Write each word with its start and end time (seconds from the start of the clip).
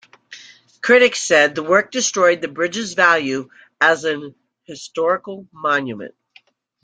Critics 0.81 1.19
said 1.21 1.53
the 1.53 1.61
work 1.61 1.91
destroyed 1.91 2.41
the 2.41 2.47
bridge's 2.47 2.95
value 2.95 3.51
as 3.79 4.03
an 4.03 4.33
historical 4.63 5.47
monument. 5.51 6.15